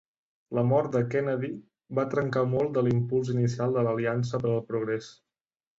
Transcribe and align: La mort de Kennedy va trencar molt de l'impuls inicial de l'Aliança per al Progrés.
La 0.57 0.61
mort 0.69 0.95
de 0.95 1.01
Kennedy 1.15 1.51
va 1.99 2.07
trencar 2.15 2.45
molt 2.57 2.75
de 2.79 2.85
l'impuls 2.89 3.33
inicial 3.39 3.79
de 3.79 3.87
l'Aliança 3.89 4.45
per 4.47 4.55
al 4.57 4.63
Progrés. 4.73 5.17